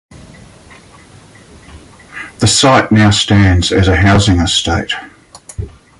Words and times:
The 2.39 2.47
site 2.47 2.91
now 2.91 3.11
stands 3.11 3.71
as 3.71 3.87
a 3.87 3.95
housing 3.95 4.39
estate. 4.39 4.93